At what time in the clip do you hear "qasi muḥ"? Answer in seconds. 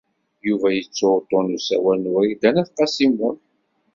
2.77-3.37